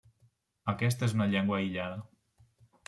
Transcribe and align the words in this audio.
Aquesta 0.73 1.07
és 1.11 1.15
una 1.19 1.29
llengua 1.35 1.61
aïllada. 1.61 2.05